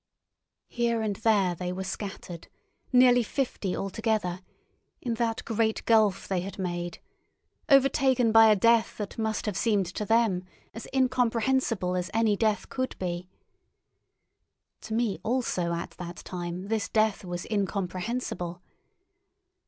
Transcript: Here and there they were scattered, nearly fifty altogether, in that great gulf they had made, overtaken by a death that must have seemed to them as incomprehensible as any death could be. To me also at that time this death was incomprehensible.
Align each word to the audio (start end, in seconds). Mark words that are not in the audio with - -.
Here 0.71 1.03
and 1.03 1.17
there 1.17 1.53
they 1.53 1.71
were 1.71 1.83
scattered, 1.83 2.47
nearly 2.91 3.21
fifty 3.21 3.77
altogether, 3.77 4.41
in 4.99 5.13
that 5.13 5.45
great 5.45 5.85
gulf 5.85 6.27
they 6.27 6.41
had 6.41 6.57
made, 6.57 6.97
overtaken 7.69 8.31
by 8.31 8.47
a 8.47 8.55
death 8.55 8.97
that 8.97 9.19
must 9.19 9.45
have 9.45 9.55
seemed 9.55 9.85
to 9.85 10.03
them 10.03 10.43
as 10.73 10.87
incomprehensible 10.91 11.95
as 11.95 12.09
any 12.15 12.35
death 12.35 12.67
could 12.67 12.97
be. 12.97 13.29
To 14.81 14.95
me 14.95 15.19
also 15.21 15.71
at 15.71 15.91
that 15.91 16.15
time 16.25 16.69
this 16.69 16.89
death 16.89 17.23
was 17.23 17.45
incomprehensible. 17.45 18.63